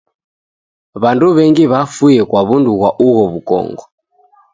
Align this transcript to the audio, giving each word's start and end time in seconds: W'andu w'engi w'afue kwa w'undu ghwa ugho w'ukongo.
W'andu 1.01 1.27
w'engi 1.35 1.63
w'afue 1.71 2.19
kwa 2.29 2.41
w'undu 2.47 2.71
ghwa 2.79 2.89
ugho 3.05 3.23
w'ukongo. 3.31 3.83